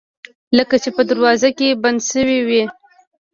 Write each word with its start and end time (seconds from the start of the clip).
لکه 0.57 0.75
چې 0.83 0.89
په 0.95 1.01
دروازه 1.09 1.49
کې 1.57 1.79
بنده 1.83 2.03
شوې 2.09 2.39
وي 2.47 2.63